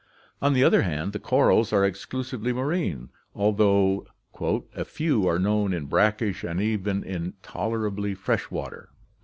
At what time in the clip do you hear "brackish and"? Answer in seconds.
5.85-6.59